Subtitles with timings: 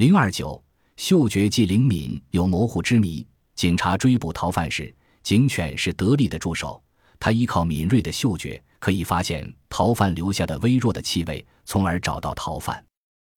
[0.00, 0.64] 零二九，
[0.96, 3.26] 嗅觉既灵敏又模糊之谜。
[3.54, 6.82] 警察追捕逃犯时，警犬是得力的助手。
[7.18, 12.82] 它依靠敏锐的嗅觉，可以发现逃犯留下的微弱的气味，从而找到逃犯。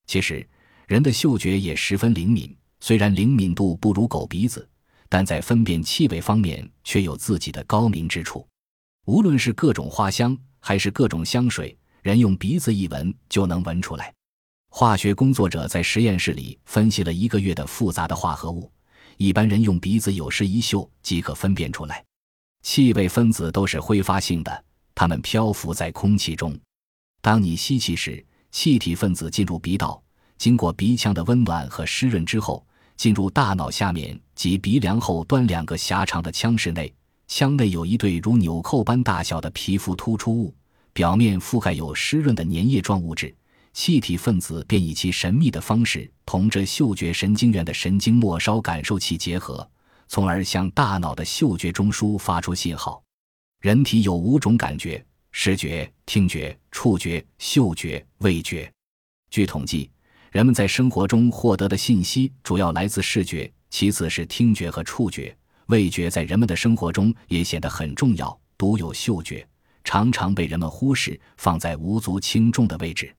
[0.06, 0.48] 其实，
[0.86, 4.64] 人的嗅觉也十分灵敏，虽然灵敏度不如狗鼻子，
[5.08, 8.46] 但在分辨气味方面却有自己的高明之处。
[9.06, 14.14] 无论是各种花香，还是各种香水，人用鼻子一闻就能闻出来。
[14.74, 18.72] 化学工作者在实验室里分析了一个月的复杂的化合物，
[19.18, 22.02] 一般人用鼻子有时一嗅即可分辨出来。
[22.62, 26.58] 气味分子都是挥发性的，它们漂浮在空气中。
[27.20, 30.02] 当你吸气时，气体分子进入鼻道，
[30.38, 36.90] 经过鼻腔的温暖和湿润之后，进入大脑下面及鼻梁后端两个狭长的腔室内。
[37.28, 40.54] 腔内有一对如纽扣般大小的皮肤突出物，
[40.94, 43.36] 表面覆盖有湿润的粘液状物质。
[43.72, 49.68] 气体分子便以其神秘的方式同这嗅觉神经元的神经末梢感受器结合。
[50.08, 53.02] 从而向大脑的嗅觉中枢发出信号。
[53.62, 58.70] 人体有五种感觉：视觉、听觉、触觉、嗅觉、味觉。
[59.30, 59.90] 据统计，
[60.30, 65.34] 人们在生活中获得的信息主要来自视觉，其次是听觉和触觉。
[65.68, 68.38] 味觉在人们的生活中也显得很重要。
[68.58, 69.48] 独有嗅觉
[69.82, 73.14] 常常被人们忽视，放在无足轻重的位置。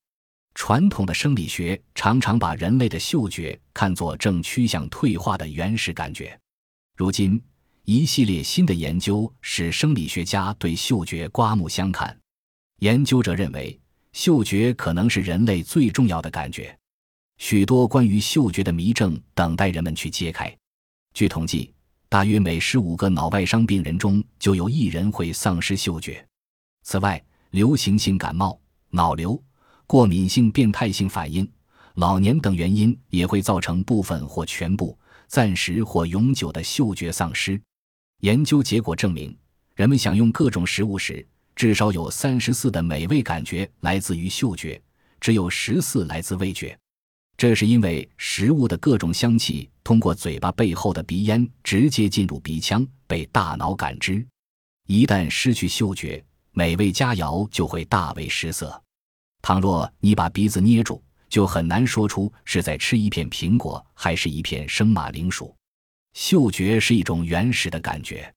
[0.55, 6.39] 传统的生理学常常把人类的嗅觉看作正趋向退化的原始感觉。
[6.95, 7.41] 如今，
[7.85, 12.15] 一系列新的研究使生理学家对嗅觉刮目相看。
[12.79, 13.79] 研究者认为，
[14.11, 16.77] 嗅觉可能是人类最重要的感觉。
[17.39, 20.55] 许多关于嗅觉的迷症等待人们去揭开。
[21.13, 21.73] 据统计，
[22.09, 26.25] 大约每十五个脑外伤病人中就有一人会丧失嗅觉。
[26.83, 28.59] 此外，流行性感冒、
[28.89, 29.41] 脑瘤、
[29.93, 31.47] 过敏性变态性反应、
[31.97, 34.97] 老年等原因也会造成部分或全部。
[35.27, 37.61] 暂时或永久的嗅觉丧失。
[38.21, 39.37] 研究结果证明，
[39.75, 41.23] 人们享用各种食物时，
[41.55, 44.81] 至少有三十四的美味感觉来自于嗅觉，
[45.21, 46.75] 只有十四来自味觉。
[47.37, 54.25] 这是因为食物的各种香气通过嘴巴背后的鼻咽直接进入鼻腔，被大脑感知。
[54.87, 58.82] 一旦失去嗅觉，美味佳肴就会大为失色。
[59.43, 65.53] 倘若你把鼻子捏住，就很难说出是在吃一片苹果还是一片生马铃薯。
[66.13, 68.33] 嗅觉是一种原始的感觉，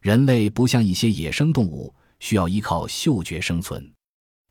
[0.00, 3.92] 人类不像一些野生动物需要依靠嗅觉生存。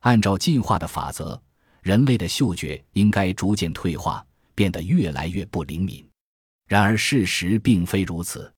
[0.01, 1.41] 按照进化的法则，
[1.81, 6.05] 人类的嗅觉应该逐渐退化，变得越来越不灵敏。
[6.67, 8.53] 然而事实并非如此。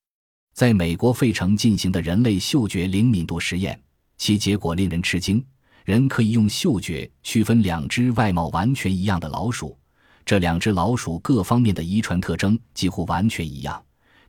[0.56, 3.80] 在美国费城进行的人类嗅觉灵敏度实验，
[4.18, 5.46] 其结果令人吃惊。
[5.86, 9.78] 人可以用嗅觉区分两只外貌完全一样的老鼠，
[10.26, 13.82] 这两只老鼠各方面的遗传特征几乎完全一样，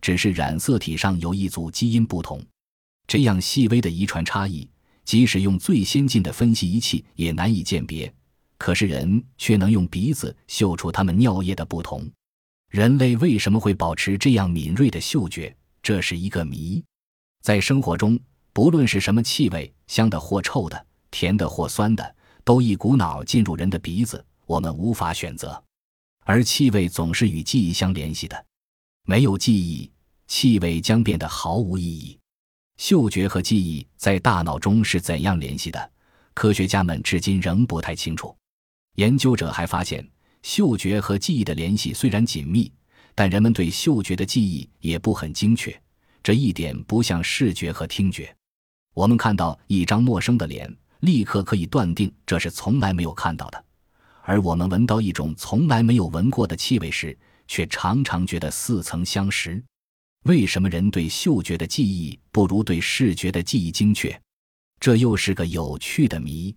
[0.03, 2.39] 只是染色体上有一组基因不同。
[3.07, 4.69] 这样细微的遗传差异，
[5.03, 8.13] 即使用最先进的分析仪器也难以鉴别。
[8.59, 12.07] 可是人却能用鼻子嗅出它们尿液的不同。
[12.69, 15.57] 人类为什么会保持这样敏锐的嗅觉？
[15.83, 16.85] 这是一个谜。
[17.41, 18.19] 在生活中，
[18.53, 20.87] 不论是什么气味，香的或臭的。
[21.19, 25.65] 甜的或酸的，都一股脑进入人的鼻子，我们无法选择。
[26.25, 28.45] 而气味总是与记忆相联系的，
[29.07, 29.91] 没有记忆，
[30.27, 32.19] 气味将变得毫无意义。
[32.77, 35.91] 嗅觉和记忆在大脑中是怎样联系的？
[36.35, 38.37] 科学家们至今仍不太清楚。
[38.97, 40.07] 研究者还发现，
[40.43, 42.71] 嗅觉和记忆的联系虽然紧密，
[43.15, 45.75] 但人们对嗅觉的记忆也不很精确。
[46.23, 48.37] 这一点不像视觉和听觉。
[48.93, 50.71] 我们看到一张陌生的脸。
[51.07, 53.65] 立刻可以断定这是从来没有看到的，
[54.25, 59.63] 而我们闻到一种从来没有闻过的气味时，却常常觉得似曾相识。
[60.25, 64.21] 为什么人对嗅觉的记忆不如对视觉的记忆精确？
[64.81, 66.53] 这又是个有趣的谜。